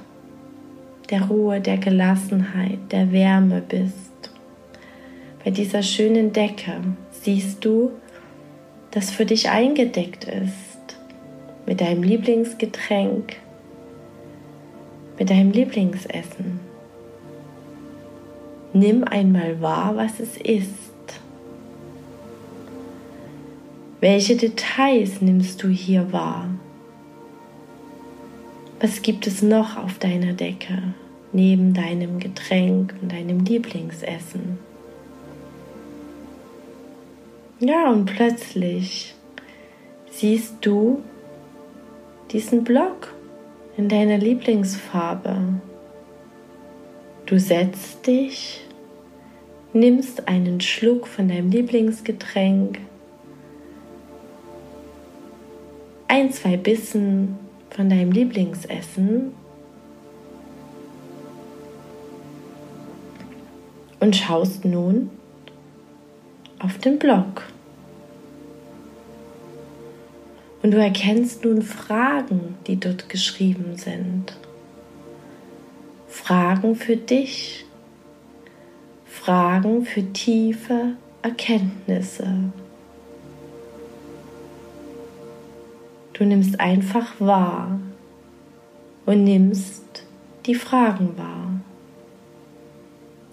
der 1.10 1.26
Ruhe, 1.26 1.60
der 1.60 1.76
Gelassenheit, 1.76 2.78
der 2.90 3.12
Wärme 3.12 3.60
bist, 3.60 4.30
bei 5.44 5.50
dieser 5.50 5.82
schönen 5.82 6.32
Decke 6.32 6.72
siehst 7.10 7.62
du, 7.62 7.90
dass 8.92 9.10
für 9.10 9.26
dich 9.26 9.50
eingedeckt 9.50 10.24
ist 10.24 10.96
mit 11.66 11.82
deinem 11.82 12.02
Lieblingsgetränk, 12.02 13.36
mit 15.18 15.28
deinem 15.28 15.50
Lieblingsessen. 15.50 16.58
Nimm 18.72 19.04
einmal 19.04 19.60
wahr, 19.60 19.96
was 19.96 20.18
es 20.18 20.38
ist. 20.38 21.20
Welche 24.00 24.34
Details 24.34 25.20
nimmst 25.20 25.62
du 25.62 25.68
hier 25.68 26.10
wahr? 26.10 26.55
Was 28.78 29.00
gibt 29.00 29.26
es 29.26 29.40
noch 29.40 29.78
auf 29.78 29.98
deiner 29.98 30.34
Decke 30.34 30.94
neben 31.32 31.72
deinem 31.72 32.18
Getränk 32.18 32.94
und 33.00 33.10
deinem 33.10 33.40
Lieblingsessen? 33.40 34.58
Ja, 37.58 37.90
und 37.90 38.04
plötzlich 38.04 39.14
siehst 40.10 40.56
du 40.60 41.02
diesen 42.32 42.64
Block 42.64 43.14
in 43.78 43.88
deiner 43.88 44.18
Lieblingsfarbe. 44.18 45.38
Du 47.24 47.40
setzt 47.40 48.06
dich, 48.06 48.60
nimmst 49.72 50.28
einen 50.28 50.60
Schluck 50.60 51.06
von 51.06 51.28
deinem 51.28 51.50
Lieblingsgetränk, 51.50 52.78
ein, 56.08 56.30
zwei 56.30 56.58
Bissen 56.58 57.45
von 57.76 57.90
deinem 57.90 58.10
Lieblingsessen 58.10 59.34
und 64.00 64.16
schaust 64.16 64.64
nun 64.64 65.10
auf 66.58 66.78
den 66.78 66.98
Block. 66.98 67.42
Und 70.62 70.70
du 70.70 70.78
erkennst 70.78 71.44
nun 71.44 71.60
Fragen, 71.60 72.56
die 72.66 72.80
dort 72.80 73.10
geschrieben 73.10 73.76
sind. 73.76 74.36
Fragen 76.08 76.74
für 76.74 76.96
dich. 76.96 77.66
Fragen 79.04 79.84
für 79.84 80.12
tiefe 80.12 80.94
Erkenntnisse. 81.22 82.52
Du 86.16 86.24
nimmst 86.24 86.58
einfach 86.60 87.20
wahr 87.20 87.78
und 89.04 89.24
nimmst 89.24 90.06
die 90.46 90.54
Fragen 90.54 91.18
wahr. 91.18 91.60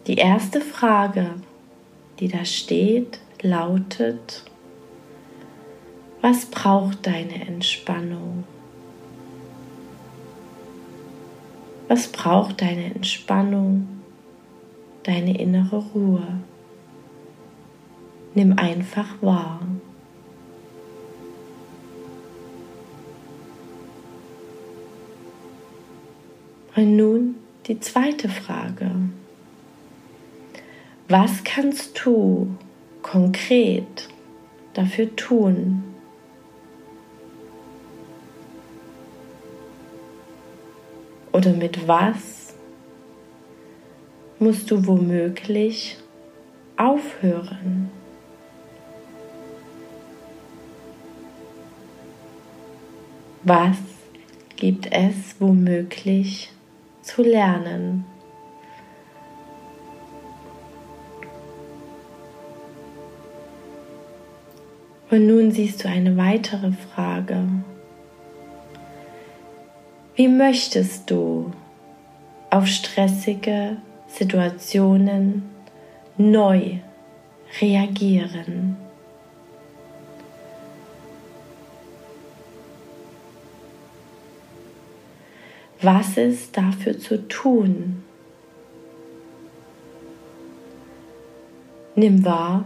Die 0.06 0.16
erste 0.16 0.60
Frage, 0.60 1.36
die 2.20 2.28
da 2.28 2.44
steht, 2.44 3.22
lautet, 3.42 4.44
was 6.20 6.46
braucht 6.48 7.08
deine 7.08 7.48
Entspannung? 7.48 8.44
Was 11.88 12.10
braucht 12.10 12.60
deine 12.60 12.94
Entspannung, 12.94 13.88
deine 15.04 15.40
innere 15.40 15.78
Ruhe? 15.96 16.28
Nimm 18.34 18.58
einfach 18.58 19.22
wahr. 19.22 19.62
Und 26.76 26.96
nun 26.96 27.36
die 27.68 27.80
zweite 27.80 28.30
Frage. 28.30 28.92
Was 31.08 31.44
kannst 31.44 32.06
du 32.06 32.56
konkret 33.02 34.10
dafür 34.74 35.16
tun, 35.16 35.84
Oder 41.34 41.52
mit 41.52 41.88
was 41.88 42.54
musst 44.38 44.70
du 44.70 44.86
womöglich 44.86 45.98
aufhören? 46.78 47.90
Was 53.42 53.78
gibt 54.56 54.86
es 54.92 55.36
womöglich 55.40 56.53
zu 57.04 57.22
lernen? 57.22 58.06
Und 65.10 65.28
nun 65.28 65.52
siehst 65.52 65.84
du 65.84 65.90
eine 65.90 66.18
weitere 66.18 66.72
Frage. 66.72 67.48
Wie 70.16 70.28
möchtest 70.28 71.12
du 71.12 71.52
auf 72.50 72.66
stressige 72.66 73.78
Situationen 74.08 75.44
neu 76.18 76.78
reagieren? 77.62 78.83
Was 85.84 86.16
ist 86.16 86.56
dafür 86.56 86.98
zu 86.98 87.28
tun? 87.28 88.04
Nimm 91.94 92.24
wahr, 92.24 92.64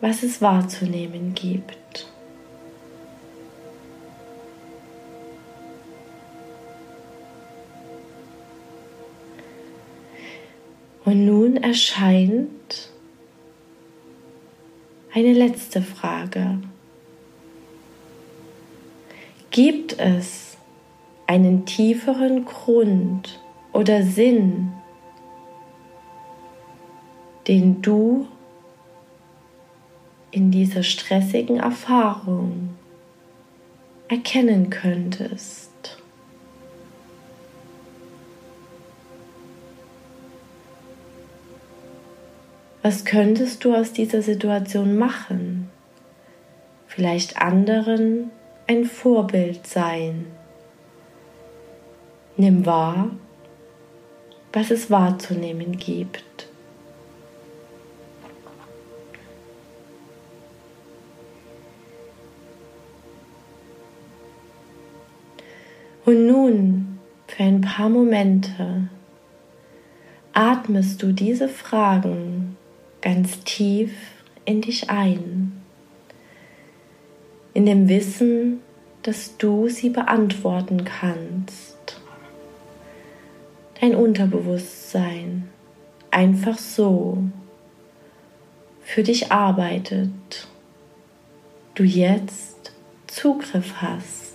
was 0.00 0.24
es 0.24 0.42
wahrzunehmen 0.42 1.32
gibt. 1.32 2.08
Und 11.04 11.24
nun 11.24 11.56
erscheint 11.58 12.90
eine 15.14 15.32
letzte 15.34 15.82
Frage. 15.82 16.58
Gibt 19.52 20.00
es 20.00 20.55
einen 21.26 21.66
tieferen 21.66 22.44
Grund 22.44 23.40
oder 23.72 24.02
Sinn, 24.02 24.72
den 27.48 27.82
du 27.82 28.26
in 30.30 30.50
dieser 30.50 30.82
stressigen 30.82 31.58
Erfahrung 31.58 32.70
erkennen 34.08 34.70
könntest. 34.70 35.70
Was 42.82 43.04
könntest 43.04 43.64
du 43.64 43.74
aus 43.74 43.92
dieser 43.92 44.22
Situation 44.22 44.96
machen? 44.96 45.68
Vielleicht 46.86 47.36
anderen 47.42 48.30
ein 48.68 48.84
Vorbild 48.84 49.66
sein. 49.66 50.26
Nimm 52.36 52.66
wahr, 52.66 53.10
was 54.52 54.70
es 54.70 54.90
wahrzunehmen 54.90 55.76
gibt. 55.78 56.48
Und 66.04 66.26
nun, 66.26 66.98
für 67.26 67.42
ein 67.42 67.62
paar 67.62 67.88
Momente, 67.88 68.88
atmest 70.32 71.02
du 71.02 71.12
diese 71.12 71.48
Fragen 71.48 72.56
ganz 73.00 73.42
tief 73.44 73.92
in 74.44 74.60
dich 74.60 74.90
ein, 74.90 75.60
in 77.54 77.66
dem 77.66 77.88
Wissen, 77.88 78.60
dass 79.02 79.36
du 79.38 79.68
sie 79.68 79.88
beantworten 79.88 80.84
kannst. 80.84 81.75
Dein 83.80 83.94
Unterbewusstsein 83.94 85.48
einfach 86.10 86.56
so 86.56 87.24
für 88.82 89.02
dich 89.02 89.30
arbeitet, 89.30 90.48
du 91.74 91.82
jetzt 91.82 92.72
Zugriff 93.06 93.74
hast, 93.82 94.34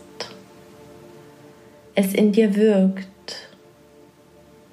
es 1.95 2.13
in 2.13 2.32
dir 2.32 2.56
wirkt, 2.56 3.49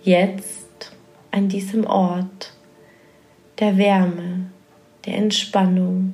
jetzt 0.02 0.92
an 1.30 1.48
diesem 1.48 1.86
Ort 1.86 2.52
der 3.58 3.78
Wärme, 3.78 4.50
der 5.06 5.14
Entspannung, 5.16 6.12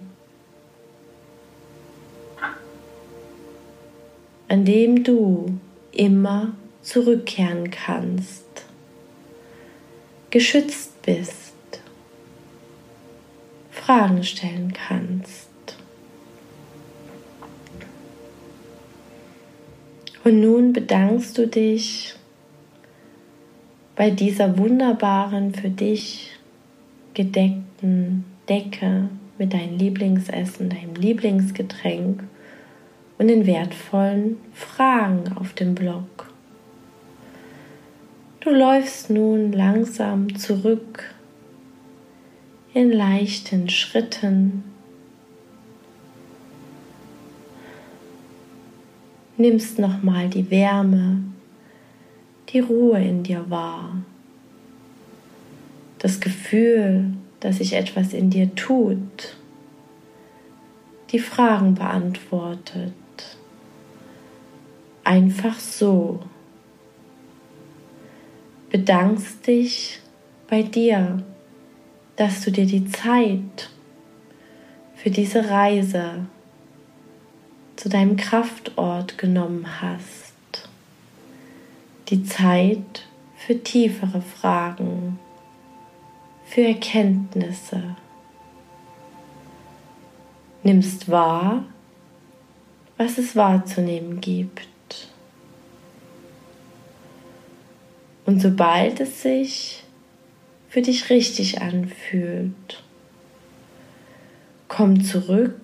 an 4.49 4.65
dem 4.65 5.03
du 5.03 5.59
immer 5.93 6.53
zurückkehren 6.83 7.71
kannst, 7.71 8.44
geschützt 10.35 11.01
bist, 11.03 11.55
Fragen 13.71 14.25
stellen 14.25 14.73
kannst. 14.73 15.49
Und 20.25 20.41
nun 20.41 20.73
bedankst 20.73 21.39
du 21.39 21.47
dich 21.47 22.17
bei 23.95 24.11
dieser 24.11 24.59
wunderbaren 24.59 25.55
für 25.55 25.71
dich 25.71 26.33
gedeckten 27.15 28.25
Decke 28.49 29.09
mit 29.39 29.53
deinem 29.53 29.79
Lieblingsessen, 29.79 30.69
deinem 30.69 30.97
Lieblingsgetränk 30.97 32.25
und 33.19 33.29
den 33.29 33.47
wertvollen 33.47 34.39
Fragen 34.53 35.37
auf 35.37 35.53
dem 35.53 35.77
Blog. 35.77 36.34
Du 38.45 38.51
läufst 38.51 39.11
nun 39.11 39.53
langsam 39.53 40.37
zurück 40.37 41.15
in 42.75 42.93
leichten 42.93 43.69
Schritten. 43.69 44.65
Nimmst 49.37 49.79
nochmal 49.79 50.29
die 50.29 50.51
Wärme, 50.51 51.25
die 52.51 52.61
Ruhe 52.61 53.03
in 53.03 53.23
dir 53.23 53.49
wahr 53.51 54.05
das 56.05 56.21
Gefühl, 56.21 57.15
dass 57.41 57.57
sich 57.57 57.73
etwas 57.73 58.13
in 58.13 58.29
dir 58.29 58.55
tut, 58.55 59.39
die 61.13 61.19
Fragen 61.19 61.77
beantwortet. 61.77 62.93
Einfach 65.03 65.59
so. 65.59 66.21
Bedankst 68.75 69.47
dich 69.47 70.01
bei 70.51 70.65
dir, 70.65 71.23
dass 72.17 72.41
du 72.41 72.51
dir 72.51 72.67
die 72.67 72.85
Zeit 72.89 73.71
für 74.97 75.11
diese 75.11 75.49
Reise 75.49 76.27
zu 77.77 77.89
deinem 77.89 78.17
Kraftort 78.17 79.17
genommen 79.17 79.81
hast. 79.81 80.35
Die 82.09 82.25
Zeit 82.25 83.07
für 83.37 83.63
tiefere 83.63 84.21
Fragen 84.21 85.21
für 86.45 86.63
Erkenntnisse. 86.63 87.95
Nimmst 90.65 91.09
wahr, 91.09 91.63
was 92.97 93.19
es 93.19 93.37
wahrzunehmen 93.37 94.21
gibt. 94.21 94.74
Und 98.27 98.41
sobald 98.41 99.01
es 99.01 99.23
sich 99.23 99.85
für 100.69 100.83
dich 100.83 101.11
richtig 101.11 101.61
anfühlt, 101.61 102.83
komm 104.69 105.05
zurück 105.05 105.55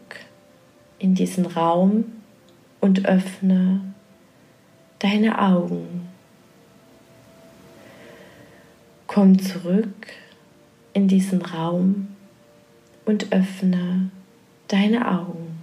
in 0.99 1.15
diesen 1.15 1.47
Raum 1.47 2.05
und 2.81 3.07
öffne 3.07 3.81
deine 4.99 5.41
Augen. 5.41 6.09
Komm 9.07 9.41
zurück 9.41 10.07
in 10.93 11.09
diesen 11.09 11.43
Raum 11.43 12.09
und 13.07 13.33
öffne 13.33 14.11
deine 14.69 15.11
Augen. 15.11 15.59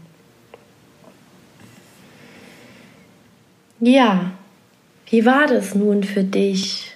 Ja, 3.80 4.37
wie 5.10 5.26
war 5.26 5.48
das 5.48 5.74
nun 5.74 6.04
für 6.04 6.24
dich? 6.24 6.92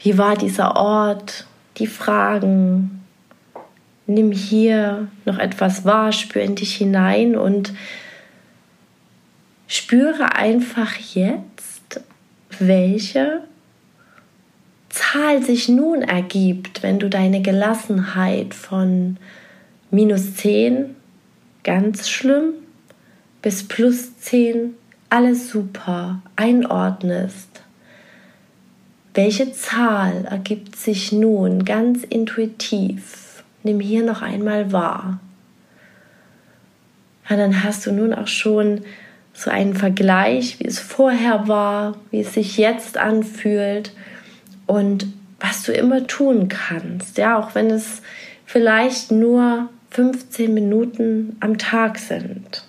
Wie 0.00 0.18
war 0.18 0.36
dieser 0.36 0.76
Ort? 0.76 1.46
Die 1.76 1.86
Fragen? 1.86 3.04
Nimm 4.06 4.32
hier 4.32 5.08
noch 5.24 5.38
etwas 5.38 5.84
wahr, 5.84 6.12
spür 6.12 6.42
in 6.42 6.56
dich 6.56 6.74
hinein 6.74 7.36
und 7.36 7.72
spüre 9.68 10.34
einfach 10.34 10.94
jetzt, 11.14 12.00
welche 12.58 13.42
Zahl 14.88 15.42
sich 15.42 15.68
nun 15.68 16.02
ergibt, 16.02 16.82
wenn 16.82 16.98
du 16.98 17.08
deine 17.08 17.42
Gelassenheit 17.42 18.54
von 18.54 19.18
minus 19.90 20.34
10, 20.36 20.96
ganz 21.62 22.08
schlimm, 22.08 22.54
bis 23.42 23.68
plus 23.68 24.18
10, 24.18 24.74
alles 25.10 25.50
super, 25.50 26.22
einordnest. 26.36 27.62
Welche 29.14 29.52
Zahl 29.52 30.26
ergibt 30.26 30.76
sich 30.76 31.12
nun 31.12 31.64
ganz 31.64 32.04
intuitiv? 32.04 33.42
Nimm 33.62 33.80
hier 33.80 34.04
noch 34.04 34.22
einmal 34.22 34.72
wahr. 34.72 35.20
Ja, 37.28 37.36
dann 37.36 37.62
hast 37.64 37.86
du 37.86 37.92
nun 37.92 38.14
auch 38.14 38.28
schon 38.28 38.82
so 39.32 39.50
einen 39.50 39.74
Vergleich, 39.74 40.60
wie 40.60 40.66
es 40.66 40.78
vorher 40.78 41.48
war, 41.48 41.96
wie 42.10 42.20
es 42.20 42.34
sich 42.34 42.56
jetzt 42.56 42.96
anfühlt 42.96 43.92
und 44.66 45.06
was 45.40 45.62
du 45.62 45.72
immer 45.72 46.06
tun 46.06 46.48
kannst, 46.48 47.18
ja, 47.18 47.38
auch 47.38 47.54
wenn 47.54 47.70
es 47.70 48.02
vielleicht 48.44 49.12
nur 49.12 49.68
15 49.90 50.52
Minuten 50.52 51.36
am 51.40 51.58
Tag 51.58 51.98
sind. 51.98 52.67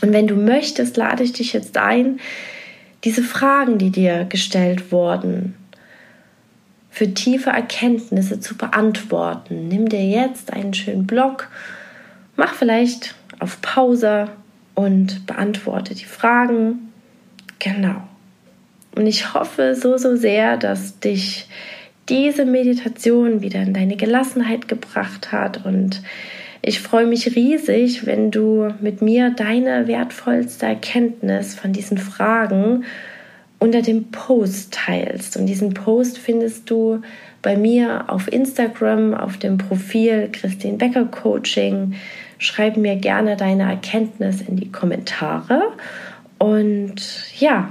Und 0.00 0.12
wenn 0.12 0.26
du 0.26 0.36
möchtest, 0.36 0.96
lade 0.96 1.24
ich 1.24 1.32
dich 1.32 1.52
jetzt 1.52 1.76
ein, 1.76 2.20
diese 3.04 3.22
Fragen, 3.22 3.78
die 3.78 3.90
dir 3.90 4.24
gestellt 4.24 4.92
wurden, 4.92 5.54
für 6.90 7.14
tiefe 7.14 7.50
Erkenntnisse 7.50 8.40
zu 8.40 8.56
beantworten. 8.56 9.68
Nimm 9.68 9.88
dir 9.88 10.04
jetzt 10.04 10.52
einen 10.52 10.74
schönen 10.74 11.06
Block, 11.06 11.48
mach 12.36 12.54
vielleicht 12.54 13.14
auf 13.38 13.60
Pause 13.60 14.28
und 14.74 15.26
beantworte 15.26 15.94
die 15.94 16.04
Fragen. 16.04 16.92
Genau. 17.60 18.02
Und 18.96 19.06
ich 19.06 19.32
hoffe 19.32 19.76
so, 19.76 19.96
so 19.96 20.16
sehr, 20.16 20.56
dass 20.56 20.98
dich 20.98 21.48
diese 22.08 22.44
Meditation 22.44 23.42
wieder 23.42 23.62
in 23.62 23.74
deine 23.74 23.96
Gelassenheit 23.96 24.66
gebracht 24.66 25.30
hat. 25.30 25.64
Und 25.64 26.02
ich 26.62 26.80
freue 26.80 27.06
mich 27.06 27.36
riesig, 27.36 28.06
wenn 28.06 28.30
du 28.30 28.68
mit 28.80 29.00
mir 29.00 29.30
deine 29.30 29.86
wertvollste 29.86 30.66
Erkenntnis 30.66 31.54
von 31.54 31.72
diesen 31.72 31.98
Fragen 31.98 32.84
unter 33.58 33.82
dem 33.82 34.10
Post 34.10 34.72
teilst. 34.72 35.36
Und 35.36 35.46
diesen 35.46 35.74
Post 35.74 36.18
findest 36.18 36.68
du 36.70 37.00
bei 37.42 37.56
mir 37.56 38.04
auf 38.08 38.32
Instagram, 38.32 39.14
auf 39.14 39.36
dem 39.36 39.58
Profil 39.58 40.28
Christine 40.32 40.76
Becker 40.76 41.04
Coaching. 41.04 41.94
Schreib 42.38 42.76
mir 42.76 42.96
gerne 42.96 43.36
deine 43.36 43.64
Erkenntnis 43.64 44.40
in 44.40 44.56
die 44.56 44.70
Kommentare. 44.70 45.72
Und 46.38 46.96
ja, 47.38 47.70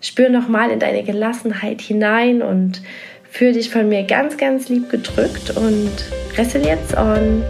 spür 0.00 0.28
nochmal 0.28 0.70
in 0.70 0.78
deine 0.78 1.02
Gelassenheit 1.02 1.80
hinein 1.80 2.42
und 2.42 2.82
fühle 3.30 3.52
dich 3.52 3.70
von 3.70 3.88
mir 3.88 4.04
ganz, 4.04 4.36
ganz 4.36 4.68
lieb 4.68 4.90
gedrückt 4.90 5.50
und 5.56 5.90
Resilience 6.36 6.96
on, 6.96 7.42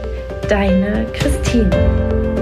deine 0.49 1.07
Christine. 1.13 2.34